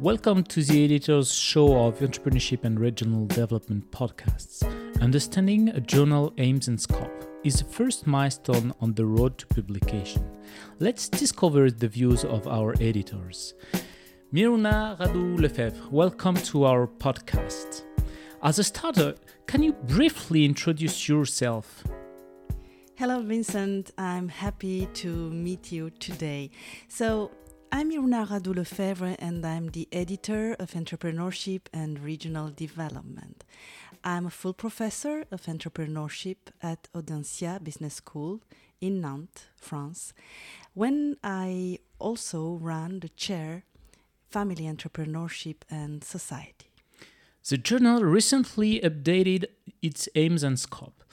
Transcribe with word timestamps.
Welcome 0.00 0.44
to 0.44 0.62
the 0.62 0.84
editor's 0.84 1.34
show 1.34 1.86
of 1.86 1.98
entrepreneurship 1.98 2.62
and 2.62 2.78
regional 2.78 3.26
development 3.26 3.90
podcasts. 3.90 4.62
Understanding 5.02 5.70
a 5.70 5.80
journal 5.80 6.32
aims 6.38 6.68
and 6.68 6.80
scope 6.80 7.28
is 7.42 7.58
the 7.58 7.64
first 7.64 8.06
milestone 8.06 8.72
on 8.80 8.94
the 8.94 9.04
road 9.04 9.38
to 9.38 9.46
publication. 9.48 10.24
Let's 10.78 11.08
discover 11.08 11.72
the 11.72 11.88
views 11.88 12.24
of 12.24 12.46
our 12.46 12.74
editors. 12.80 13.54
Miruna 14.32 14.96
Radu 15.00 15.36
Lefebvre, 15.40 15.88
welcome 15.90 16.36
to 16.36 16.62
our 16.62 16.86
podcast. 16.86 17.82
As 18.40 18.60
a 18.60 18.64
starter, 18.64 19.16
can 19.48 19.64
you 19.64 19.72
briefly 19.72 20.44
introduce 20.44 21.08
yourself? 21.08 21.82
Hello, 22.94 23.20
Vincent. 23.20 23.90
I'm 23.98 24.28
happy 24.28 24.86
to 24.94 25.30
meet 25.30 25.72
you 25.72 25.90
today. 25.90 26.52
So, 26.86 27.32
I'm 27.70 27.90
Miruna 27.90 28.26
Radu 28.26 28.56
Lefebvre, 28.56 29.14
and 29.18 29.44
I'm 29.44 29.68
the 29.68 29.88
editor 29.92 30.56
of 30.58 30.72
entrepreneurship 30.72 31.62
and 31.72 31.98
regional 31.98 32.50
development. 32.50 33.44
I'm 34.02 34.26
a 34.26 34.30
full 34.30 34.54
professor 34.54 35.26
of 35.30 35.42
entrepreneurship 35.42 36.36
at 36.62 36.88
Audencia 36.94 37.62
Business 37.62 37.94
School 37.94 38.40
in 38.80 39.00
Nantes, 39.00 39.44
France, 39.56 40.14
when 40.72 41.16
I 41.22 41.80
also 41.98 42.58
run 42.60 43.00
the 43.00 43.10
chair 43.10 43.64
Family 44.30 44.64
Entrepreneurship 44.64 45.56
and 45.70 46.02
Society. 46.02 46.70
The 47.48 47.58
journal 47.58 48.02
recently 48.02 48.80
updated 48.80 49.46
its 49.82 50.08
aims 50.14 50.42
and 50.42 50.58
scope. 50.58 51.04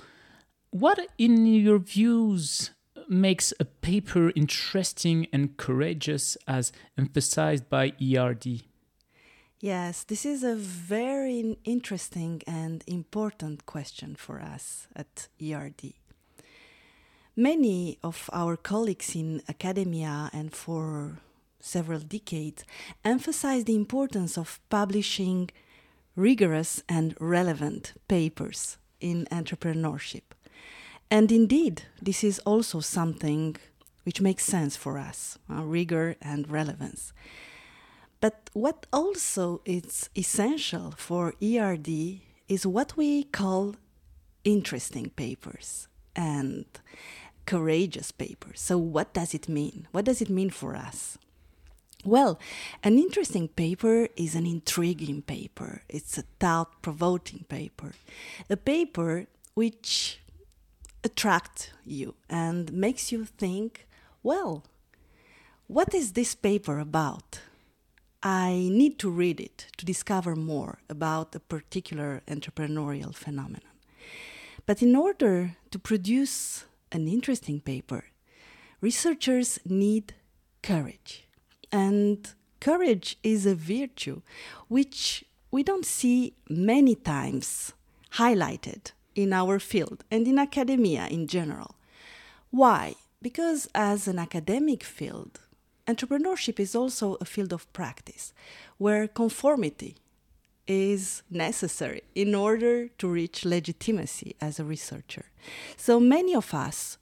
What, 0.70 1.00
in 1.18 1.46
your 1.46 1.80
views, 1.80 2.72
makes 3.10 3.54
a 3.60 3.66
paper 3.66 4.32
interesting 4.36 5.28
and 5.32 5.58
courageous 5.58 6.38
as 6.48 6.72
emphasized 6.98 7.70
by 7.70 7.94
ERD? 8.02 8.64
Yes, 9.60 10.04
this 10.04 10.26
is 10.26 10.44
a 10.44 10.56
very 10.56 11.58
interesting 11.64 12.42
and 12.46 12.84
important 12.88 13.66
question 13.66 14.16
for 14.16 14.40
us 14.40 14.88
at 14.96 15.28
ERD. 15.42 15.94
Many 17.36 17.98
of 18.04 18.30
our 18.32 18.56
colleagues 18.56 19.16
in 19.16 19.42
academia 19.50 20.30
and 20.32 20.54
for 20.54 21.18
several 21.60 22.00
decades 22.00 22.64
emphasize 23.04 23.64
the 23.64 23.76
importance 23.76 24.38
of 24.38 24.60
publishing 24.70 25.50
rigorous 26.16 26.84
and 26.88 27.16
relevant 27.20 27.94
papers 28.08 28.78
in 29.02 29.26
entrepreneurship. 29.32 30.35
And 31.10 31.32
indeed, 31.32 31.84
this 32.02 32.24
is 32.24 32.40
also 32.40 32.80
something 32.80 33.56
which 34.04 34.22
makes 34.22 34.46
sense 34.46 34.76
for 34.76 34.98
us 34.98 35.38
uh, 35.50 35.64
rigor 35.64 36.16
and 36.22 36.50
relevance. 36.50 37.14
But 38.22 38.50
what 38.54 38.86
also 38.92 39.62
is 39.66 40.10
essential 40.16 40.94
for 40.98 41.34
ERD 41.44 42.22
is 42.48 42.66
what 42.66 42.96
we 42.98 43.24
call 43.24 43.76
interesting 44.44 45.10
papers 45.10 45.88
and 46.16 46.66
courageous 47.46 48.12
papers. 48.12 48.62
So, 48.62 48.78
what 48.78 49.14
does 49.14 49.34
it 49.34 49.50
mean? 49.50 49.88
What 49.92 50.06
does 50.06 50.22
it 50.22 50.30
mean 50.30 50.50
for 50.50 50.76
us? 50.76 51.18
Well, 52.04 52.40
an 52.84 53.00
interesting 53.00 53.48
paper 53.48 54.08
is 54.16 54.36
an 54.36 54.46
intriguing 54.46 55.24
paper. 55.24 55.82
It's 55.90 56.18
a 56.18 56.24
thought 56.40 56.82
provoking 56.84 57.46
paper. 57.50 57.94
A 58.50 58.58
paper 58.58 59.26
which 59.56 60.20
attracts 61.06 61.70
you 61.86 62.16
and 62.30 62.74
makes 62.74 63.12
you 63.12 63.24
think, 63.26 63.88
well, 64.24 64.64
what 65.68 65.94
is 65.94 66.14
this 66.14 66.34
paper 66.36 66.80
about? 66.80 67.40
I 68.24 68.70
need 68.72 68.98
to 69.00 69.10
read 69.12 69.40
it 69.40 69.68
to 69.78 69.86
discover 69.86 70.36
more 70.36 70.80
about 70.90 71.36
a 71.36 71.40
particular 71.40 72.24
entrepreneurial 72.28 73.14
phenomenon. 73.14 73.76
But 74.66 74.82
in 74.82 74.96
order 74.96 75.58
to 75.70 75.78
produce 75.78 76.66
an 76.92 77.08
interesting 77.08 77.62
paper, 77.62 78.06
researchers 78.82 79.60
need 79.64 80.16
courage. 80.64 81.28
And 81.72 82.28
courage 82.60 83.18
is 83.22 83.46
a 83.46 83.54
virtue 83.54 84.22
which 84.70 85.24
we 85.52 85.62
don't 85.62 85.86
see 85.86 86.34
many 86.50 86.96
times 86.96 87.74
highlighted 88.14 88.92
in 89.16 89.34
our 89.34 89.60
field 89.60 90.04
and 90.12 90.28
in 90.28 90.38
academia 90.38 91.08
in 91.08 91.28
general. 91.28 91.76
Why? 92.52 92.96
Because 93.22 93.68
as 93.74 94.08
an 94.08 94.20
academic 94.20 94.84
field, 94.84 95.40
entrepreneurship 95.88 96.60
is 96.60 96.76
also 96.76 97.16
a 97.16 97.26
field 97.26 97.54
of 97.54 97.72
practice 97.74 98.34
where 98.78 99.08
conformity 99.08 99.96
is 100.68 101.22
necessary 101.30 102.02
in 102.16 102.34
order 102.34 102.88
to 102.88 103.08
reach 103.08 103.46
legitimacy 103.46 104.36
as 104.42 104.60
a 104.60 104.66
researcher. 104.66 105.26
So 105.78 106.00
many 106.00 106.36
of 106.36 106.54
us 106.54 106.98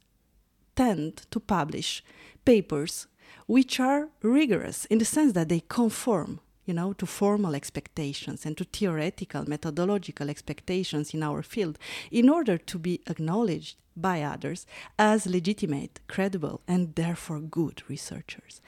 tend 0.76 1.26
to 1.30 1.40
publish 1.40 2.04
papers 2.44 3.06
which 3.46 3.80
are 3.80 4.08
rigorous 4.22 4.84
in 4.86 4.98
the 4.98 5.04
sense 5.04 5.32
that 5.32 5.48
they 5.48 5.62
conform 5.68 6.40
you 6.66 6.74
know, 6.74 6.92
to 6.94 7.06
formal 7.06 7.54
expectations 7.54 8.46
and 8.46 8.56
to 8.56 8.64
theoretical, 8.64 9.48
methodological 9.48 10.30
expectations 10.30 11.12
in 11.14 11.22
our 11.22 11.42
field 11.42 11.78
in 12.10 12.28
order 12.28 12.56
to 12.56 12.78
be 12.78 13.00
acknowledged 13.06 13.76
by 13.96 14.22
others 14.22 14.66
as 14.98 15.26
legitimate, 15.26 16.00
credible, 16.08 16.60
and 16.66 16.94
therefore 16.94 17.40
good 17.40 17.82
researchers. 17.88 18.60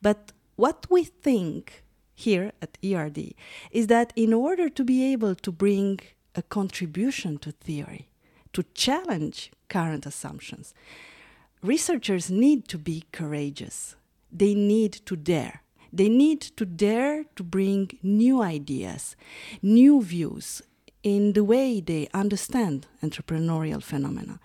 But 0.00 0.32
what 0.56 0.86
we 0.90 1.04
think 1.04 1.84
here 2.14 2.52
at 2.60 2.78
ERD 2.84 3.34
is 3.70 3.86
that 3.88 4.12
in 4.16 4.32
order 4.32 4.68
to 4.68 4.84
be 4.84 5.12
able 5.12 5.34
to 5.34 5.52
bring 5.52 6.00
a 6.34 6.42
contribution 6.42 7.38
to 7.38 7.52
theory, 7.52 8.08
to 8.52 8.64
challenge 8.74 9.50
current 9.68 10.06
assumptions, 10.06 10.74
researchers 11.62 12.30
need 12.30 12.68
to 12.68 12.78
be 12.78 13.04
courageous. 13.12 13.96
They 14.30 14.54
need 14.54 14.92
to 15.06 15.16
dare 15.16 15.62
they 15.92 16.08
need 16.08 16.40
to 16.40 16.64
dare 16.64 17.24
to 17.36 17.42
bring 17.42 17.98
new 18.02 18.42
ideas, 18.42 19.14
new 19.60 20.02
views 20.02 20.62
in 21.02 21.32
the 21.32 21.44
way 21.44 21.80
they 21.80 22.08
understand 22.14 22.86
entrepreneurial 23.02 23.82
phenomena, 23.82 24.38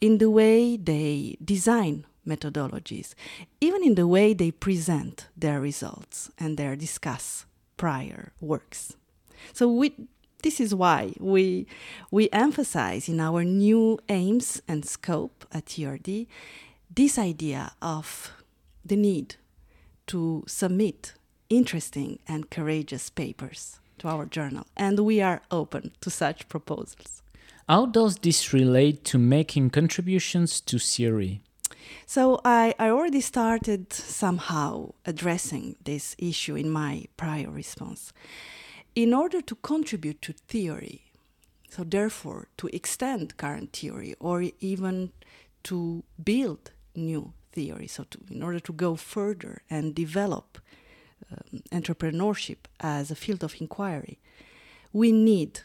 in 0.00 0.18
the 0.18 0.30
way 0.30 0.76
they 0.76 1.36
design 1.42 2.04
methodologies, 2.26 3.14
even 3.60 3.82
in 3.82 3.94
the 3.94 4.06
way 4.06 4.34
they 4.34 4.50
present 4.50 5.28
their 5.36 5.60
results 5.60 6.30
and 6.38 6.56
their 6.56 6.76
discuss 6.76 7.46
prior 7.76 8.32
works. 8.40 8.96
So 9.52 9.70
we, 9.70 9.94
this 10.42 10.60
is 10.60 10.74
why 10.74 11.14
we, 11.18 11.66
we 12.10 12.28
emphasize 12.30 13.08
in 13.08 13.20
our 13.20 13.44
new 13.44 13.98
aims 14.08 14.60
and 14.68 14.84
scope 14.84 15.46
at 15.52 15.78
ERD 15.78 16.26
this 16.94 17.18
idea 17.18 17.72
of 17.80 18.32
the 18.84 18.96
need 18.96 19.36
to 20.06 20.44
submit 20.46 21.14
interesting 21.48 22.18
and 22.26 22.50
courageous 22.50 23.10
papers 23.10 23.80
to 23.98 24.08
our 24.08 24.26
journal, 24.26 24.66
and 24.76 24.98
we 25.00 25.20
are 25.20 25.42
open 25.50 25.92
to 26.00 26.10
such 26.10 26.48
proposals. 26.48 27.22
How 27.68 27.86
does 27.86 28.16
this 28.16 28.52
relate 28.52 29.04
to 29.04 29.18
making 29.18 29.70
contributions 29.70 30.60
to 30.62 30.78
theory? 30.78 31.42
So, 32.06 32.40
I, 32.44 32.74
I 32.78 32.90
already 32.90 33.20
started 33.20 33.92
somehow 33.92 34.92
addressing 35.06 35.76
this 35.84 36.16
issue 36.18 36.56
in 36.56 36.70
my 36.70 37.06
prior 37.16 37.50
response. 37.50 38.12
In 38.94 39.14
order 39.14 39.40
to 39.40 39.54
contribute 39.56 40.20
to 40.22 40.32
theory, 40.32 41.12
so 41.68 41.84
therefore 41.84 42.48
to 42.58 42.68
extend 42.72 43.36
current 43.36 43.72
theory 43.72 44.16
or 44.18 44.44
even 44.60 45.12
to 45.64 46.02
build 46.22 46.72
new 46.96 47.32
theory. 47.52 47.86
So, 47.86 48.04
to, 48.04 48.18
in 48.30 48.42
order 48.42 48.60
to 48.60 48.72
go 48.72 48.96
further 48.96 49.62
and 49.68 49.94
develop 49.94 50.58
um, 51.30 51.62
entrepreneurship 51.72 52.58
as 52.80 53.10
a 53.10 53.14
field 53.14 53.44
of 53.44 53.60
inquiry, 53.60 54.18
we 54.92 55.12
need 55.12 55.60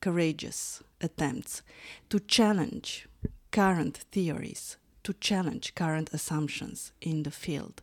courageous 0.00 0.82
attempts 1.00 1.62
to 2.10 2.20
challenge 2.20 3.08
current 3.50 3.98
theories, 4.10 4.76
to 5.04 5.12
challenge 5.14 5.74
current 5.74 6.10
assumptions 6.12 6.92
in 7.00 7.22
the 7.22 7.30
field. 7.30 7.82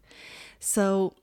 So, 0.60 1.14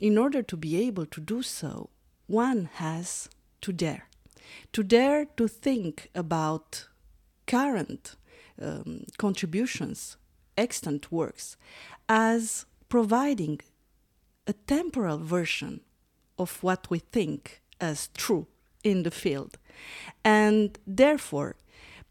in 0.00 0.16
order 0.16 0.42
to 0.42 0.56
be 0.56 0.76
able 0.88 1.06
to 1.06 1.20
do 1.20 1.42
so, 1.42 1.90
one 2.26 2.70
has 2.74 3.28
to 3.60 3.72
dare. 3.72 4.08
To 4.72 4.82
dare 4.82 5.26
to 5.36 5.46
think 5.46 6.10
about 6.14 6.88
current 7.46 8.16
um, 8.60 9.04
contributions 9.18 10.16
extant 10.60 11.10
works 11.10 11.56
as 12.08 12.66
providing 12.88 13.60
a 14.46 14.52
temporal 14.52 15.18
version 15.18 15.80
of 16.38 16.62
what 16.62 16.90
we 16.90 16.98
think 16.98 17.62
as 17.80 18.08
true 18.08 18.46
in 18.82 19.02
the 19.02 19.10
field, 19.10 19.58
and 20.24 20.78
therefore 20.86 21.56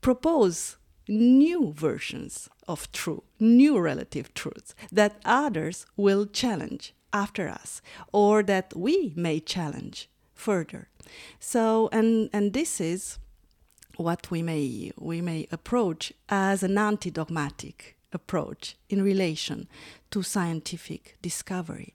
propose 0.02 0.78
new 1.08 1.74
versions 1.74 2.50
of 2.68 2.92
true, 2.92 3.24
new 3.40 3.80
relative 3.80 4.34
truths 4.34 4.76
that 4.92 5.20
others 5.26 5.86
will 5.98 6.26
challenge 6.26 6.94
after 7.12 7.48
us 7.50 7.82
or 8.14 8.44
that 8.44 8.74
we 8.76 9.14
may 9.16 9.40
challenge 9.40 10.10
further. 10.34 10.88
So, 11.40 11.90
and, 11.92 12.30
and 12.32 12.54
this 12.54 12.80
is 12.80 13.18
what 13.98 14.32
we 14.32 14.42
may, 14.42 14.92
we 14.98 15.22
may 15.22 15.48
approach 15.52 16.14
as 16.30 16.64
an 16.64 16.78
anti 16.78 17.10
dogmatic 17.10 17.99
approach 18.12 18.76
in 18.90 19.02
relation 19.02 19.68
to 20.12 20.24
scientific 20.24 21.18
discovery. 21.22 21.94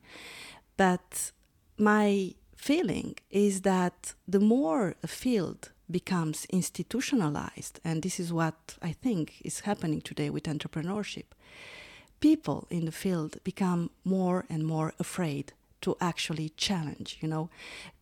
But 0.77 1.33
my 1.77 2.35
feeling 2.57 3.17
is 3.31 3.63
that 3.63 4.15
the 4.27 4.41
more 4.41 4.95
a 5.03 5.07
field 5.07 5.71
becomes 5.91 6.47
institutionalized, 6.47 7.81
and 7.85 8.03
this 8.03 8.19
is 8.19 8.33
what 8.33 8.77
I 8.81 8.93
think 8.93 9.43
is 9.45 9.61
happening 9.61 10.01
today 10.01 10.31
with 10.31 10.45
entrepreneurship, 10.45 11.27
people 12.21 12.67
in 12.71 12.87
the 12.87 12.93
field 12.93 13.37
become 13.45 13.91
more 14.05 14.47
and 14.49 14.65
more 14.65 14.95
afraid 14.99 15.53
to 15.85 15.97
actually 16.01 16.49
challenge, 16.57 17.19
you 17.21 17.29
know, 17.29 17.51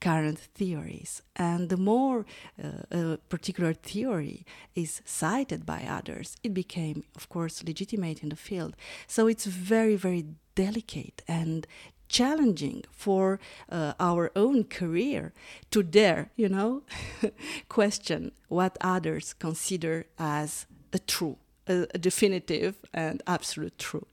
current 0.00 0.38
theories. 0.38 1.20
And 1.34 1.68
the 1.68 1.76
more 1.76 2.24
uh, 2.62 2.68
a 2.92 3.18
particular 3.28 3.74
theory 3.74 4.46
is 4.76 5.02
cited 5.04 5.66
by 5.66 5.80
others, 5.98 6.36
it 6.44 6.54
became, 6.54 7.02
of 7.16 7.28
course, 7.28 7.64
legitimate 7.64 8.22
in 8.22 8.28
the 8.28 8.36
field. 8.36 8.76
So 9.08 9.26
it's 9.26 9.46
very, 9.46 9.96
very 9.96 10.24
delicate 10.54 11.22
and 11.26 11.66
challenging 12.08 12.84
for 12.92 13.40
uh, 13.68 13.94
our 13.98 14.30
own 14.36 14.62
career 14.64 15.32
to 15.72 15.82
dare, 15.82 16.30
you 16.36 16.48
know, 16.48 16.82
question 17.68 18.30
what 18.48 18.78
others 18.80 19.34
consider 19.34 20.06
as 20.18 20.66
a 20.92 21.00
true, 21.00 21.38
a, 21.66 21.86
a, 21.94 21.98
definitive 21.98 22.74
and 22.92 23.22
absolute 23.26 23.76
true. 23.78 24.06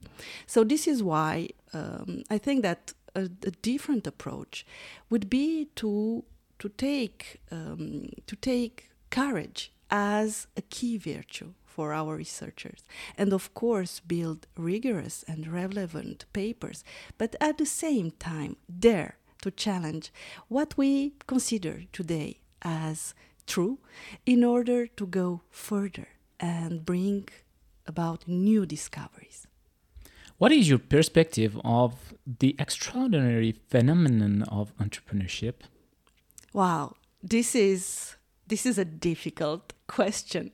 So 0.48 0.63
this 0.63 0.88
is 0.88 1.04
why 1.04 1.50
um, 1.74 2.24
I 2.30 2.38
think 2.38 2.63
that 2.63 2.94
a, 3.19 3.48
a, 3.48 3.51
different 3.62 4.07
approach 4.07 4.66
would 5.10 5.30
be 5.30 5.68
to 5.75 6.24
to 6.60 6.69
take 6.69 7.42
um, 7.51 8.10
to 8.27 8.36
take 8.36 8.89
courage 9.10 9.71
as 9.89 10.48
a 10.56 10.62
key 10.62 10.98
virtue 10.98 11.54
for 11.66 11.94
our 11.94 12.16
researchers, 12.16 12.83
and 13.18 13.31
of 13.31 13.54
course, 13.54 14.01
build 14.01 14.48
rigorous 14.57 15.24
and 15.27 15.48
relevant 15.48 16.25
papers, 16.33 16.83
but 17.18 17.36
at 17.39 17.57
the 17.57 17.66
same 17.66 18.12
time, 18.12 18.57
dare 18.80 19.16
to 19.42 19.51
challenge 19.51 20.12
what 20.48 20.77
we 20.77 21.13
consider 21.25 21.83
today 21.94 22.39
as 22.62 23.13
true 23.48 23.80
in 24.25 24.44
order 24.44 24.88
to 24.88 25.06
go 25.07 25.42
further 25.50 26.10
and 26.39 26.86
bring 26.86 27.27
about 27.88 28.27
new 28.27 28.66
discoveries. 28.66 29.48
What 30.39 30.53
is 30.53 30.69
your 30.69 30.80
perspective 30.80 31.59
of 31.65 32.13
the 32.39 32.56
extraordinary 32.57 33.51
phenomenon 33.68 34.44
of 34.44 34.74
entrepreneurship? 34.77 35.56
Wow, 36.53 36.95
this 37.21 37.56
is 37.56 38.15
this 38.47 38.65
is 38.65 38.77
a 38.77 38.86
difficult 38.86 39.74
question. 39.88 40.51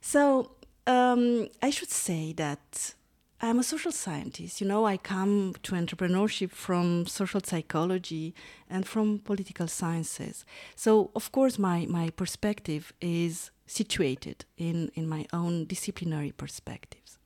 So 0.00 0.52
um, 0.86 1.48
I 1.60 1.68
should 1.68 1.90
say 1.90 2.32
that 2.32 2.94
I'm 3.42 3.58
a 3.58 3.62
social 3.62 3.92
scientist. 3.92 4.62
You 4.62 4.68
know, 4.68 4.86
I 4.86 4.96
come 4.96 5.54
to 5.64 5.74
entrepreneurship 5.74 6.50
from 6.50 7.04
social 7.04 7.42
psychology 7.44 8.34
and 8.70 8.86
from 8.86 9.18
political 9.18 9.68
sciences. 9.68 10.46
So, 10.76 11.10
of 11.14 11.30
course, 11.30 11.58
my, 11.58 11.84
my 11.86 12.08
perspective 12.08 12.94
is 13.02 13.50
situated 13.66 14.46
in, 14.56 14.90
in 14.94 15.06
my 15.06 15.26
own 15.30 15.66
disciplinary 15.66 16.32
perspectives. 16.32 17.18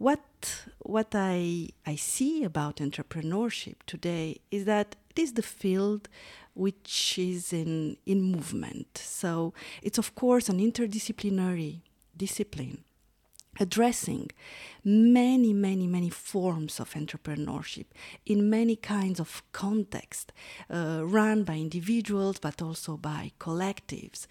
What, 0.00 0.64
what 0.78 1.08
I, 1.12 1.68
I 1.86 1.94
see 1.94 2.42
about 2.42 2.76
entrepreneurship 2.76 3.74
today 3.86 4.40
is 4.50 4.64
that 4.64 4.96
it 5.10 5.18
is 5.20 5.34
the 5.34 5.42
field 5.42 6.08
which 6.54 7.18
is 7.18 7.52
in, 7.52 7.98
in 8.06 8.22
movement. 8.22 8.96
So 8.96 9.52
it's, 9.82 9.98
of 9.98 10.14
course, 10.14 10.48
an 10.48 10.58
interdisciplinary 10.58 11.80
discipline 12.16 12.82
addressing 13.58 14.30
many, 14.84 15.52
many, 15.52 15.86
many 15.86 16.08
forms 16.08 16.78
of 16.80 16.94
entrepreneurship 16.94 17.86
in 18.24 18.48
many 18.48 18.76
kinds 18.76 19.18
of 19.18 19.42
context 19.52 20.32
uh, 20.70 21.00
run 21.04 21.42
by 21.42 21.54
individuals 21.54 22.38
but 22.38 22.62
also 22.62 22.96
by 22.96 23.32
collectives 23.38 24.26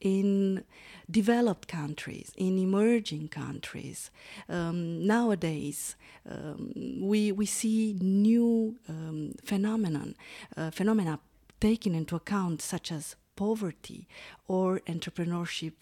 in 0.00 0.64
developed 1.10 1.68
countries, 1.68 2.32
in 2.36 2.58
emerging 2.58 3.28
countries. 3.28 4.10
Um, 4.48 5.06
nowadays, 5.06 5.96
um, 6.28 6.72
we, 7.00 7.30
we 7.30 7.46
see 7.46 7.96
new 8.00 8.76
um, 8.88 9.34
phenomenon, 9.44 10.16
uh, 10.56 10.70
phenomena 10.70 11.20
taken 11.60 11.94
into 11.94 12.16
account, 12.16 12.62
such 12.62 12.90
as 12.90 13.14
poverty 13.36 14.08
or 14.48 14.80
entrepreneurship 14.80 15.74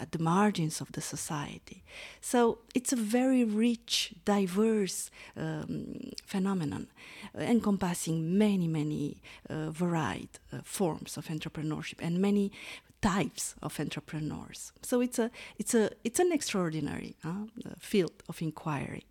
at 0.00 0.12
the 0.12 0.18
margins 0.18 0.80
of 0.80 0.92
the 0.92 1.00
society. 1.00 1.82
So 2.20 2.58
it's 2.74 2.92
a 2.92 2.96
very 2.96 3.44
rich, 3.44 4.14
diverse 4.24 5.10
um, 5.36 6.10
phenomenon, 6.24 6.88
uh, 7.34 7.42
encompassing 7.42 8.38
many, 8.38 8.68
many 8.68 9.22
uh, 9.48 9.70
varied 9.70 10.30
uh, 10.52 10.58
forms 10.64 11.16
of 11.16 11.26
entrepreneurship 11.26 11.98
and 12.00 12.20
many 12.20 12.52
types 13.00 13.54
of 13.62 13.80
entrepreneurs. 13.80 14.72
So 14.82 15.00
it's 15.00 15.18
a 15.18 15.30
it's 15.58 15.74
a 15.74 15.90
it's 16.04 16.20
an 16.20 16.32
extraordinary 16.32 17.16
uh, 17.24 17.46
field 17.78 18.22
of 18.28 18.42
inquiry. 18.42 19.04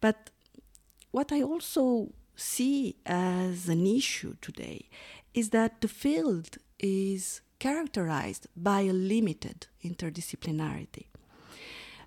But 0.00 0.30
what 1.10 1.32
I 1.32 1.42
also 1.42 2.12
see 2.36 2.96
as 3.04 3.68
an 3.68 3.86
issue 3.86 4.36
today 4.40 4.88
is 5.34 5.50
that 5.50 5.80
the 5.80 5.88
field 5.88 6.58
is 6.78 7.40
characterized 7.58 8.46
by 8.56 8.80
a 8.82 8.92
limited 8.92 9.66
interdisciplinarity. 9.84 11.06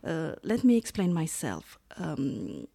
Uh, 0.03 0.33
let 0.43 0.63
me 0.63 0.77
explain 0.77 1.13
myself. 1.13 1.77
Um, 1.97 2.67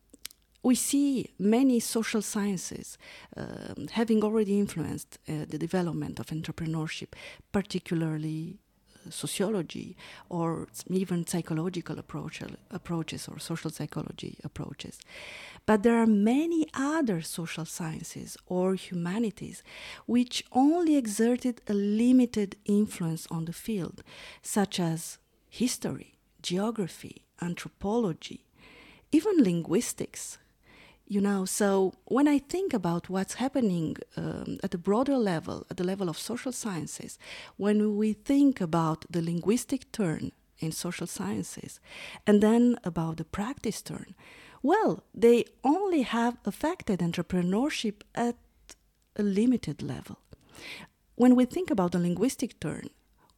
we 0.63 0.75
see 0.75 1.31
many 1.39 1.79
social 1.81 2.23
sciences 2.23 2.99
uh, 3.37 3.75
having 3.93 4.23
already 4.25 4.59
influenced 4.59 5.19
uh, 5.29 5.45
the 5.49 5.59
development 5.59 6.19
of 6.19 6.27
entrepreneurship, 6.27 7.13
particularly 7.53 8.59
sociology 9.11 9.97
or 10.29 10.69
even 10.89 11.27
psychological 11.27 11.99
approach, 11.99 12.43
approaches 12.71 13.29
or 13.29 13.39
social 13.39 13.71
psychology 13.71 14.39
approaches. 14.45 14.99
But 15.67 15.83
there 15.83 15.97
are 15.97 16.07
many 16.07 16.67
other 16.75 17.23
social 17.23 17.65
sciences 17.65 18.37
or 18.47 18.75
humanities 18.75 19.63
which 20.07 20.45
only 20.53 20.97
exerted 20.97 21.61
a 21.69 21.75
limited 21.75 22.57
influence 22.65 23.27
on 23.31 23.45
the 23.47 23.53
field, 23.53 24.03
such 24.43 24.79
as 24.79 25.19
history, 25.49 26.19
geography, 26.43 27.23
anthropology, 27.41 28.47
even 29.13 29.43
linguistics, 29.43 30.39
you 31.07 31.21
know 31.21 31.45
so 31.45 31.93
when 32.05 32.27
i 32.27 32.39
think 32.39 32.75
about 32.75 33.09
what's 33.09 33.35
happening 33.35 33.97
um, 34.17 34.59
at 34.63 34.75
a 34.75 34.79
broader 34.79 35.17
level 35.17 35.67
at 35.71 35.77
the 35.77 35.85
level 35.85 36.09
of 36.09 36.19
social 36.19 36.53
sciences 36.53 37.19
when 37.57 37.97
we 37.97 38.13
think 38.13 38.61
about 38.61 39.05
the 39.11 39.23
linguistic 39.23 39.91
turn 39.93 40.33
in 40.59 40.73
social 40.73 41.07
sciences 41.07 41.81
and 42.27 42.43
then 42.43 42.77
about 42.85 43.17
the 43.17 43.25
practice 43.25 43.83
turn 43.83 44.15
well 44.63 45.05
they 45.15 45.45
only 45.63 46.03
have 46.03 46.37
affected 46.45 47.01
entrepreneurship 47.01 48.03
at 48.15 48.37
a 49.17 49.23
limited 49.23 49.83
level 49.83 50.19
when 51.15 51.37
we 51.37 51.45
think 51.45 51.71
about 51.71 51.93
the 51.93 51.99
linguistic 51.99 52.59
turn 52.61 52.89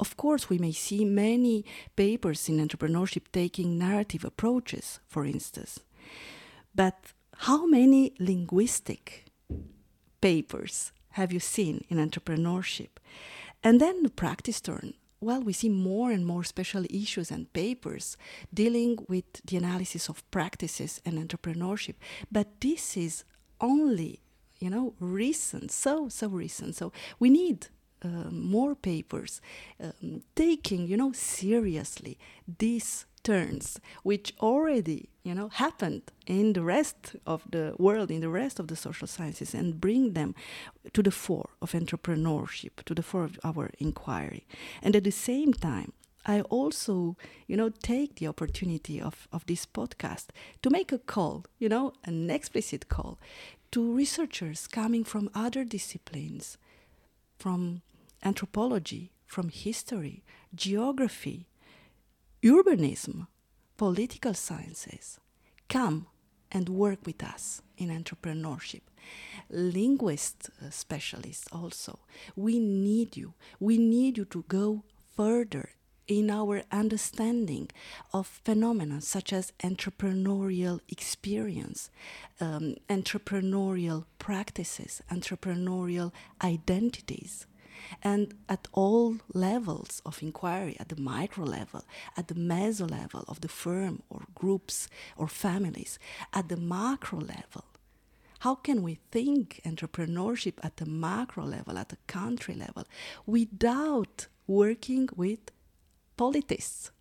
of 0.01 0.17
course, 0.17 0.49
we 0.49 0.59
may 0.59 0.71
see 0.71 1.05
many 1.05 1.65
papers 1.97 2.49
in 2.49 2.59
entrepreneurship 2.59 3.25
taking 3.33 3.79
narrative 3.79 4.25
approaches, 4.25 5.01
for 5.09 5.25
instance. 5.25 5.81
But 6.73 7.15
how 7.43 7.67
many 7.67 8.15
linguistic 8.19 9.27
papers 10.21 10.93
have 11.11 11.33
you 11.33 11.39
seen 11.39 11.85
in 11.89 11.99
entrepreneurship? 11.99 12.89
And 13.63 13.81
then 13.81 14.03
the 14.03 14.11
practice 14.11 14.61
turn. 14.61 14.95
Well, 15.21 15.43
we 15.43 15.53
see 15.53 15.69
more 15.69 16.11
and 16.11 16.27
more 16.27 16.43
special 16.43 16.85
issues 16.91 17.31
and 17.31 17.53
papers 17.53 18.17
dealing 18.53 18.99
with 19.09 19.25
the 19.45 19.57
analysis 19.57 20.09
of 20.09 20.29
practices 20.33 21.01
and 21.05 21.17
entrepreneurship. 21.17 21.95
But 22.31 22.61
this 22.61 22.97
is 22.97 23.25
only, 23.61 24.21
you 24.59 24.71
know, 24.71 24.95
recent, 24.99 25.71
so, 25.71 26.09
so 26.09 26.29
recent. 26.29 26.75
So 26.75 26.93
we 27.21 27.31
need 27.31 27.69
uh, 28.03 28.31
more 28.31 28.75
papers 28.75 29.41
um, 29.81 30.23
taking, 30.35 30.89
you 30.89 30.97
know, 30.97 31.13
seriously 31.13 32.19
this 32.59 33.07
turns, 33.19 33.81
which 34.03 34.35
already 34.41 35.09
you 35.23 35.35
know 35.35 35.49
happened 35.49 36.03
in 36.27 36.53
the 36.53 36.63
rest 36.63 37.17
of 37.27 37.43
the 37.51 37.75
world, 37.79 38.11
in 38.11 38.21
the 38.21 38.29
rest 38.29 38.59
of 38.59 38.69
the 38.69 38.77
social 38.77 39.07
sciences, 39.07 39.55
and 39.55 39.81
bring 39.81 40.13
them 40.13 40.35
to 40.93 41.03
the 41.03 41.11
fore 41.11 41.51
of 41.61 41.73
entrepreneurship, 41.73 42.83
to 42.85 42.95
the 42.95 43.03
fore 43.03 43.25
of 43.25 43.39
our 43.45 43.71
inquiry, 43.79 44.47
and 44.83 44.97
at 44.97 45.05
the 45.05 45.13
same 45.13 45.53
time. 45.53 45.93
I 46.27 46.43
also, 46.43 47.17
you 47.47 47.57
know, 47.57 47.71
take 47.71 48.17
the 48.17 48.27
opportunity 48.27 49.01
of, 49.01 49.29
of 49.33 49.47
this 49.47 49.65
podcast 49.65 50.27
to 50.61 50.69
make 50.69 50.93
a 50.93 50.99
call, 50.99 51.47
you 51.59 51.71
know, 51.71 51.95
an 52.05 52.29
explicit 52.29 52.91
call 52.91 53.19
to 53.71 53.95
researchers 53.95 54.67
coming 54.67 55.05
from 55.05 55.31
other 55.35 55.65
disciplines, 55.65 56.59
from 57.39 57.83
anthropology, 58.23 59.13
from 59.27 59.51
history, 59.51 60.23
geography, 60.55 61.47
urbanism, 62.43 63.27
political 63.77 64.35
sciences. 64.35 65.19
Come 65.69 66.07
and 66.51 66.69
work 66.69 67.01
with 67.05 67.23
us 67.23 67.63
in 67.77 67.89
entrepreneurship. 67.89 68.83
Linguist 69.51 70.51
uh, 70.61 70.71
specialists 70.71 71.49
also. 71.53 72.01
We 72.37 72.59
need 72.59 73.17
you. 73.17 73.35
We 73.61 73.79
need 73.79 74.19
you 74.19 74.25
to 74.27 74.45
go 74.49 74.85
further 75.17 75.71
in 76.07 76.31
our 76.31 76.63
understanding 76.73 77.69
of 78.15 78.27
phenomena 78.27 79.01
such 79.01 79.33
as 79.33 79.53
entrepreneurial 79.63 80.81
experience, 80.89 81.91
um, 82.41 82.77
entrepreneurial 82.89 84.07
practices, 84.19 85.03
entrepreneurial 85.11 86.13
identities. 86.43 87.47
And 88.03 88.35
at 88.49 88.69
all 88.73 89.17
levels 89.33 90.03
of 90.05 90.23
inquiry, 90.23 90.77
at 90.79 90.89
the 90.89 91.01
micro 91.01 91.45
level, 91.45 91.85
at 92.17 92.29
the 92.29 92.35
meso 92.35 92.91
level 92.91 93.25
of 93.29 93.41
the 93.41 93.49
firm 93.49 94.03
or 94.11 94.23
groups 94.35 94.89
or 95.17 95.29
families, 95.29 95.99
at 96.33 96.49
the 96.49 96.57
macro 96.57 97.21
level, 97.21 97.65
how 98.41 98.55
can 98.55 98.83
we 98.83 98.99
think 99.11 99.61
entrepreneurship 99.65 100.55
at 100.63 100.77
the 100.77 100.87
macro 100.87 101.45
level, 101.45 101.77
at 101.77 101.89
the 101.89 101.99
country 102.07 102.55
level, 102.55 102.85
without 103.27 104.29
working 104.47 105.09
with 105.17 105.51
politists? 106.17 106.93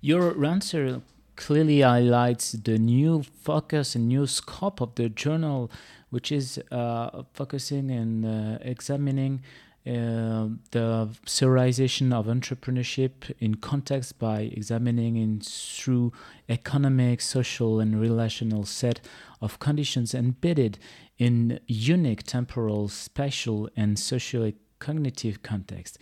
Your 0.00 0.44
answer 0.44 1.02
clearly 1.38 1.80
highlights 1.82 2.52
the 2.52 2.78
new 2.78 3.22
focus 3.22 3.94
and 3.94 4.08
new 4.08 4.26
scope 4.26 4.80
of 4.80 4.94
the 4.96 5.08
journal, 5.08 5.70
which 6.10 6.32
is 6.32 6.60
uh, 6.72 7.22
focusing 7.32 7.90
and 7.90 8.26
uh, 8.26 8.58
examining 8.60 9.40
uh, 9.86 10.48
the 10.72 11.08
serialization 11.24 12.12
of 12.12 12.26
entrepreneurship 12.26 13.32
in 13.38 13.54
context 13.54 14.18
by 14.18 14.40
examining 14.52 15.16
in 15.16 15.40
through 15.40 16.12
economic, 16.48 17.20
social, 17.20 17.78
and 17.78 18.00
relational 18.00 18.64
set 18.64 19.00
of 19.40 19.60
conditions 19.60 20.14
embedded 20.14 20.76
in 21.18 21.60
unique 21.68 22.24
temporal, 22.24 22.88
spatial, 22.88 23.70
and 23.76 23.96
socio-cognitive 23.96 25.42
context. 25.42 25.98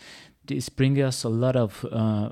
This 0.46 0.70
brings 0.70 0.98
us 1.00 1.24
a 1.24 1.28
lot 1.28 1.56
of 1.56 1.84
uh, 1.92 2.30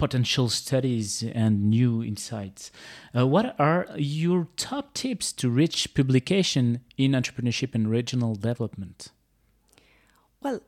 potential 0.00 0.48
studies 0.48 1.22
and 1.22 1.68
new 1.68 2.02
insights. 2.02 2.72
Uh, 3.14 3.26
what 3.26 3.54
are 3.60 3.86
your 3.96 4.48
top 4.56 4.94
tips 4.94 5.30
to 5.34 5.50
reach 5.50 5.94
publication 5.94 6.80
in 6.96 7.12
entrepreneurship 7.12 7.74
and 7.74 7.90
regional 7.90 8.34
development? 8.34 9.08
Well, 10.42 10.60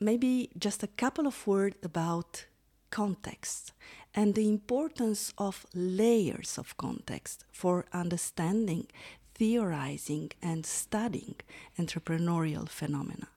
maybe 0.00 0.50
just 0.58 0.82
a 0.82 0.86
couple 1.02 1.26
of 1.26 1.46
words 1.46 1.76
about 1.82 2.46
context 2.90 3.72
and 4.14 4.34
the 4.34 4.48
importance 4.48 5.32
of 5.36 5.66
layers 5.74 6.58
of 6.58 6.76
context 6.76 7.44
for 7.52 7.84
understanding, 7.92 8.86
theorizing, 9.34 10.32
and 10.42 10.64
studying 10.64 11.36
entrepreneurial 11.78 12.66
phenomena. 12.68 13.28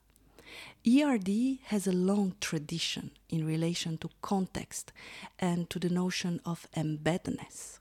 ERD 0.85 1.59
has 1.67 1.87
a 1.87 1.93
long 1.93 2.35
tradition 2.41 3.11
in 3.29 3.45
relation 3.45 3.97
to 3.99 4.09
context 4.21 4.91
and 5.39 5.69
to 5.69 5.79
the 5.79 5.89
notion 5.89 6.41
of 6.45 6.67
embeddedness. 6.75 7.79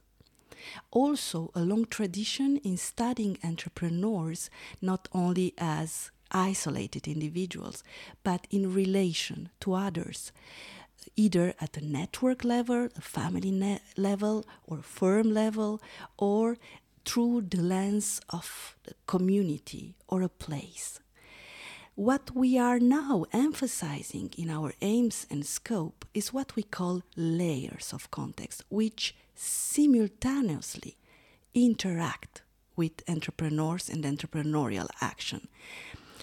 Also, 0.92 1.50
a 1.56 1.60
long 1.60 1.84
tradition 1.84 2.58
in 2.58 2.76
studying 2.76 3.38
entrepreneurs 3.42 4.50
not 4.80 5.08
only 5.12 5.52
as 5.58 6.12
isolated 6.30 7.08
individuals, 7.08 7.82
but 8.22 8.46
in 8.50 8.72
relation 8.72 9.48
to 9.58 9.74
others, 9.74 10.30
either 11.16 11.54
at 11.60 11.76
a 11.76 11.84
network 11.84 12.44
level, 12.44 12.88
a 12.96 13.00
family 13.00 13.50
ne- 13.50 13.80
level, 13.96 14.44
or 14.64 14.78
firm 14.78 15.34
level, 15.34 15.82
or 16.16 16.56
through 17.04 17.42
the 17.42 17.60
lens 17.60 18.20
of 18.30 18.76
the 18.84 18.94
community 19.08 19.96
or 20.06 20.22
a 20.22 20.28
place. 20.28 21.00
What 21.94 22.34
we 22.34 22.56
are 22.56 22.80
now 22.80 23.26
emphasizing 23.34 24.30
in 24.38 24.48
our 24.48 24.72
aims 24.80 25.26
and 25.28 25.44
scope 25.44 26.06
is 26.14 26.32
what 26.32 26.56
we 26.56 26.62
call 26.62 27.02
layers 27.16 27.92
of 27.92 28.10
context, 28.10 28.64
which 28.70 29.14
simultaneously 29.34 30.96
interact 31.52 32.40
with 32.76 33.02
entrepreneurs 33.06 33.90
and 33.90 34.04
entrepreneurial 34.04 34.88
action. 35.02 35.48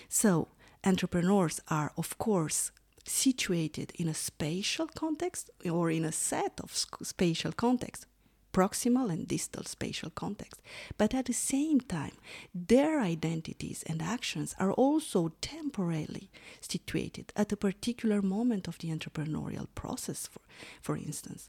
So, 0.07 0.47
entrepreneurs 0.83 1.61
are, 1.67 1.91
of 1.95 2.17
course, 2.17 2.71
situated 3.05 3.91
in 3.93 4.07
a 4.07 4.15
spatial 4.15 4.87
context 4.87 5.51
or 5.69 5.91
in 5.91 6.03
a 6.03 6.11
set 6.11 6.59
of 6.63 6.75
spatial 7.03 7.51
contexts 7.51 8.07
proximal 8.53 9.11
and 9.11 9.27
distal 9.27 9.63
spatial 9.63 10.09
context. 10.09 10.61
But 10.97 11.13
at 11.13 11.25
the 11.25 11.33
same 11.33 11.79
time, 11.81 12.13
their 12.53 12.99
identities 12.99 13.83
and 13.87 14.01
actions 14.01 14.55
are 14.59 14.71
also 14.73 15.31
temporarily 15.41 16.29
situated 16.61 17.31
at 17.35 17.51
a 17.51 17.57
particular 17.57 18.21
moment 18.21 18.67
of 18.67 18.77
the 18.79 18.89
entrepreneurial 18.89 19.67
process, 19.75 20.27
for, 20.27 20.41
for 20.81 20.97
instance. 20.97 21.47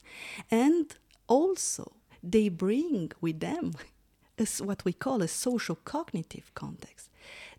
And 0.51 0.95
also, 1.27 1.93
they 2.23 2.49
bring 2.49 3.13
with 3.21 3.41
them 3.41 3.75
what 4.61 4.85
we 4.85 4.93
call 4.93 5.23
a 5.23 5.29
social 5.29 5.77
cognitive 5.77 6.51
context, 6.55 7.11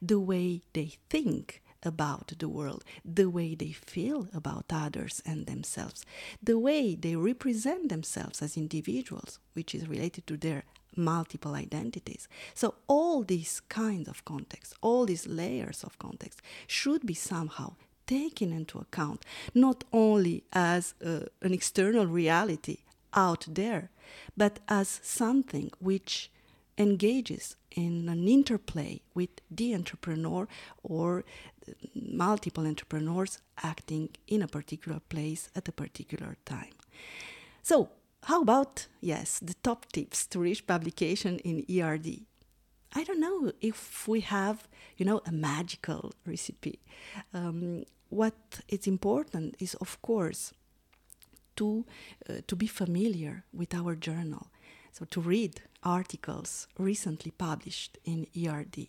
the 0.02 0.20
way 0.20 0.62
they 0.74 0.94
think 1.10 1.62
about 1.84 2.34
the 2.38 2.50
world, 2.50 2.84
the 3.04 3.30
way 3.30 3.56
they 3.56 3.72
feel 3.72 4.28
about 4.34 4.66
others 4.72 5.22
and 5.26 5.46
themselves, 5.46 6.06
the 6.42 6.58
way 6.58 6.96
they 6.96 7.16
represent 7.16 7.90
themselves 7.90 8.42
as 8.42 8.58
individuals, 8.58 9.40
which 9.54 9.74
is 9.74 9.88
related 9.88 10.28
to 10.28 10.38
their 10.38 10.64
multiple 10.96 11.56
identities. 11.56 12.28
So, 12.54 12.76
all 12.88 13.24
these 13.24 13.62
kinds 13.70 14.10
of 14.10 14.26
context, 14.26 14.74
all 14.82 15.06
these 15.06 15.28
layers 15.28 15.84
of 15.84 15.98
context 16.00 16.42
should 16.68 17.06
be 17.06 17.14
somehow 17.14 17.76
taken 18.08 18.52
into 18.52 18.78
account, 18.78 19.24
not 19.54 19.84
only 19.94 20.44
as 20.52 20.94
uh, 21.06 21.22
an 21.42 21.54
external 21.54 22.06
reality 22.06 22.78
out 23.14 23.46
there, 23.48 23.90
but 24.36 24.60
as 24.68 25.00
something 25.04 25.72
which 25.80 26.30
engages 26.82 27.56
in 27.72 28.10
an 28.10 28.28
interplay 28.28 29.02
with 29.14 29.30
the 29.50 29.74
entrepreneur 29.74 30.48
or 30.84 31.24
multiple 31.96 32.66
entrepreneurs 32.66 33.40
acting 33.64 34.10
in 34.28 34.42
a 34.42 34.48
particular 34.48 35.00
place 35.00 35.50
at 35.56 35.68
a 35.68 35.72
particular 35.72 36.36
time. 36.46 36.74
So, 37.64 37.90
how 38.24 38.42
about, 38.42 38.88
yes, 39.00 39.40
the 39.40 39.56
top 39.64 39.92
tips 39.92 40.28
to 40.28 40.40
reach 40.40 40.68
publication 40.68 41.40
in 41.40 41.66
ERD? 41.70 42.22
I 42.94 43.04
don't 43.04 43.20
know 43.20 43.52
if 43.62 44.08
we 44.08 44.22
have, 44.22 44.68
you 44.98 45.06
know, 45.06 45.22
a 45.26 45.32
magical 45.32 46.14
recipe. 46.26 46.80
Um, 47.34 47.84
what 48.10 48.62
is 48.68 48.86
important 48.86 49.56
is, 49.60 49.76
of 49.76 50.02
course, 50.02 50.54
to 51.56 51.86
uh, 52.30 52.42
to 52.48 52.56
be 52.56 52.68
familiar 52.68 53.44
with 53.54 53.74
our 53.74 53.96
journal, 53.96 54.48
so 54.92 55.06
to 55.06 55.22
read 55.22 55.62
articles 55.84 56.68
recently 56.78 57.32
published 57.32 57.98
in 58.06 58.28
ERD. 58.36 58.88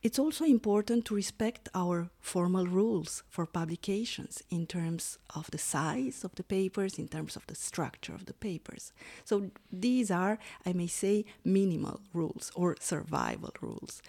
It's 0.00 0.18
also 0.18 0.44
important 0.44 1.06
to 1.06 1.14
respect 1.16 1.68
our 1.74 2.08
formal 2.20 2.66
rules 2.66 3.24
for 3.28 3.46
publications 3.46 4.44
in 4.48 4.64
terms 4.66 5.18
of 5.34 5.50
the 5.50 5.58
size 5.58 6.22
of 6.22 6.36
the 6.36 6.44
papers, 6.44 6.98
in 7.00 7.08
terms 7.08 7.34
of 7.34 7.44
the 7.48 7.56
structure 7.56 8.14
of 8.14 8.26
the 8.26 8.34
papers. 8.34 8.92
So 9.24 9.50
these 9.72 10.08
are, 10.12 10.38
I 10.64 10.72
may 10.72 10.86
say, 10.86 11.24
minimal 11.44 12.00
rules 12.12 12.52
or 12.54 12.76
survival 12.78 13.52
rules. 13.60 14.00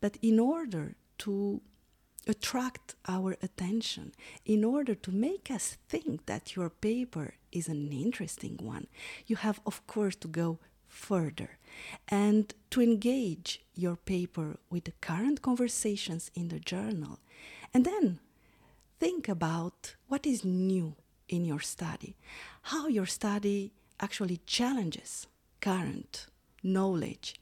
But 0.00 0.16
in 0.22 0.40
order 0.40 0.94
to 1.18 1.60
attract 2.26 2.94
our 3.06 3.36
attention, 3.42 4.12
in 4.46 4.64
order 4.64 4.94
to 4.94 5.12
make 5.12 5.50
us 5.50 5.76
think 5.90 6.24
that 6.24 6.56
your 6.56 6.70
paper 6.70 7.34
is 7.52 7.68
an 7.68 7.92
interesting 7.92 8.58
one, 8.62 8.86
you 9.26 9.36
have, 9.36 9.60
of 9.66 9.86
course, 9.86 10.16
to 10.16 10.28
go 10.28 10.58
further 10.94 11.58
and 12.08 12.54
to 12.70 12.80
engage 12.80 13.60
your 13.74 13.96
paper 13.96 14.56
with 14.70 14.84
the 14.84 14.92
current 15.00 15.42
conversations 15.42 16.30
in 16.34 16.48
the 16.48 16.60
journal. 16.60 17.18
And 17.72 17.84
then 17.84 18.20
think 19.00 19.28
about 19.28 19.96
what 20.08 20.24
is 20.26 20.44
new 20.44 20.94
in 21.28 21.44
your 21.44 21.60
study, 21.60 22.16
how 22.62 22.86
your 22.86 23.06
study 23.06 23.72
actually 24.00 24.40
challenges 24.46 25.26
current 25.60 26.26
knowledge, 26.62 27.34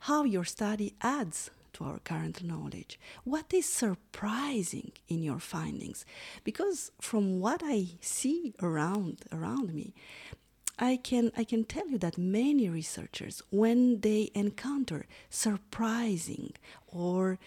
how 0.00 0.24
your 0.24 0.44
study 0.44 0.94
adds 1.00 1.50
to 1.74 1.84
our 1.84 1.98
current 1.98 2.42
knowledge, 2.42 2.98
what 3.24 3.52
is 3.52 3.68
surprising 3.68 4.92
in 5.08 5.22
your 5.22 5.40
findings. 5.40 6.06
Because 6.44 6.92
from 7.00 7.40
what 7.40 7.62
I 7.64 7.88
see 8.00 8.54
around 8.62 9.24
around 9.32 9.74
me, 9.74 9.92
I 10.78 10.96
can 10.96 11.30
I 11.36 11.44
can 11.44 11.64
tell 11.64 11.88
you 11.88 11.98
that 11.98 12.18
many 12.18 12.68
researchers, 12.68 13.42
when 13.50 14.00
they 14.00 14.30
encounter 14.34 15.06
surprising 15.30 16.52
or 16.88 17.38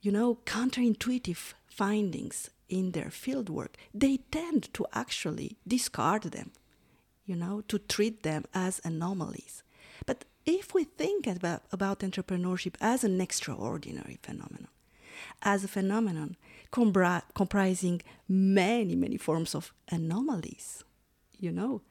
you 0.00 0.10
know 0.10 0.38
counterintuitive 0.46 1.54
findings 1.66 2.50
in 2.68 2.92
their 2.92 3.10
fieldwork, 3.10 3.74
they 3.92 4.18
tend 4.30 4.72
to 4.74 4.86
actually 4.94 5.56
discard 5.68 6.22
them, 6.22 6.50
you 7.26 7.36
know, 7.36 7.62
to 7.68 7.78
treat 7.78 8.22
them 8.22 8.44
as 8.54 8.80
anomalies. 8.84 9.62
But 10.06 10.24
if 10.46 10.72
we 10.74 10.84
think 10.84 11.26
about, 11.26 11.62
about 11.70 12.00
entrepreneurship 12.00 12.74
as 12.80 13.04
an 13.04 13.20
extraordinary 13.20 14.18
phenomenon, 14.22 14.68
as 15.42 15.64
a 15.64 15.68
phenomenon 15.68 16.36
compri- 16.72 17.22
comprising 17.34 18.00
many, 18.26 18.96
many 18.96 19.18
forms 19.18 19.54
of 19.54 19.72
anomalies, 19.90 20.82
you 21.38 21.52
know, 21.52 21.82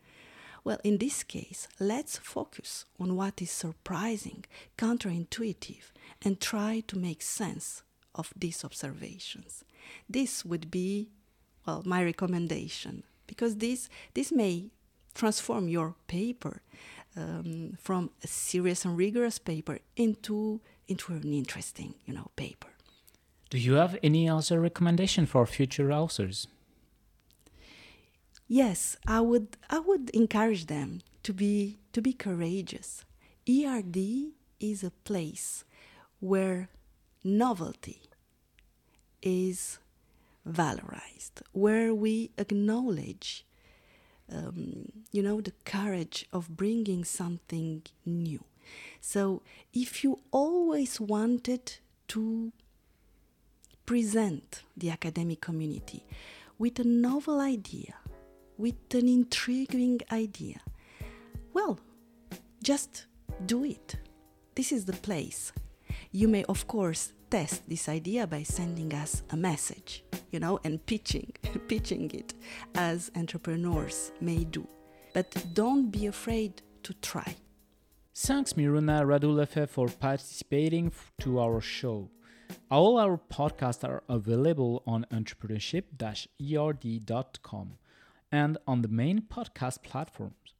well, 0.63 0.79
in 0.83 0.97
this 0.97 1.23
case, 1.23 1.67
let's 1.79 2.17
focus 2.17 2.85
on 2.99 3.15
what 3.15 3.41
is 3.41 3.51
surprising, 3.51 4.45
counterintuitive, 4.77 5.91
and 6.21 6.39
try 6.39 6.83
to 6.87 6.97
make 6.97 7.21
sense 7.21 7.83
of 8.13 8.33
these 8.35 8.63
observations. 8.63 9.63
This 10.09 10.45
would 10.45 10.69
be, 10.69 11.09
well, 11.65 11.81
my 11.85 12.03
recommendation, 12.03 13.03
because 13.25 13.57
this, 13.57 13.89
this 14.13 14.31
may 14.31 14.69
transform 15.15 15.67
your 15.67 15.95
paper 16.07 16.61
um, 17.17 17.77
from 17.81 18.11
a 18.23 18.27
serious 18.27 18.85
and 18.85 18.97
rigorous 18.97 19.39
paper 19.39 19.79
into, 19.95 20.61
into 20.87 21.13
an 21.13 21.33
interesting, 21.33 21.95
you 22.05 22.13
know, 22.13 22.29
paper. 22.35 22.67
Do 23.49 23.57
you 23.57 23.73
have 23.73 23.97
any 24.01 24.29
other 24.29 24.61
recommendation 24.61 25.25
for 25.25 25.45
future 25.45 25.91
authors? 25.91 26.47
Yes, 28.53 28.98
I 29.08 29.22
would 29.22 29.55
I 29.70 29.79
would 29.79 30.10
encourage 30.10 30.65
them 30.65 31.00
to 31.24 31.31
be 31.34 31.79
to 31.93 32.01
be 32.01 32.12
courageous. 32.12 33.05
ERD 33.48 33.96
is 34.60 34.84
a 34.84 34.91
place 35.05 35.63
where 36.20 36.67
novelty 37.24 38.01
is 39.22 39.79
valorized, 40.46 41.41
where 41.53 41.93
we 41.96 42.31
acknowledge, 42.38 43.46
um, 44.29 44.91
you 45.13 45.24
know, 45.24 45.39
the 45.39 45.53
courage 45.63 46.25
of 46.34 46.58
bringing 46.58 47.05
something 47.05 47.84
new. 48.05 48.43
So, 49.00 49.43
if 49.72 50.03
you 50.03 50.20
always 50.31 51.00
wanted 51.00 51.77
to 52.10 52.51
present 53.86 54.63
the 54.75 54.89
academic 54.89 55.39
community 55.39 56.03
with 56.60 56.79
a 56.79 56.84
novel 56.84 57.39
idea, 57.39 57.93
with 58.58 58.75
an 58.93 59.08
intriguing 59.08 60.01
idea, 60.12 60.60
well, 61.53 61.79
just 62.63 63.05
do 63.46 63.63
it. 63.63 63.98
This 64.55 64.72
is 64.72 64.86
the 64.86 64.93
place. 64.93 65.51
You 66.12 66.27
may, 66.27 66.43
of 66.46 66.65
course, 66.67 67.13
test 67.29 67.67
this 67.67 67.89
idea 67.89 68.27
by 68.27 68.43
sending 68.43 68.93
us 68.93 69.24
a 69.31 69.38
message, 69.38 70.03
you 70.31 70.39
know, 70.39 70.60
and 70.63 70.86
pitching, 70.86 71.34
pitching 71.67 72.12
it 72.12 72.34
as 72.75 73.12
entrepreneurs 73.15 74.12
may 74.20 74.43
do. 74.43 74.67
But 75.13 75.46
don't 75.53 75.89
be 75.89 76.08
afraid 76.08 76.62
to 76.84 76.93
try. 76.96 77.36
Thanks, 78.13 78.51
Miruna 78.53 79.05
Radu 79.05 79.34
Lefebvre, 79.34 79.67
for 79.67 79.88
participating 79.88 80.91
to 81.22 81.39
our 81.39 81.62
show. 81.62 82.10
All 82.70 82.98
our 82.98 83.17
podcasts 83.17 83.88
are 83.88 84.03
available 84.10 84.84
on 84.86 85.05
entrepreneurship-erd.com 85.12 87.77
and 88.31 88.57
on 88.65 88.81
the 88.81 88.88
main 88.88 89.21
podcast 89.21 89.83
platforms. 89.83 90.53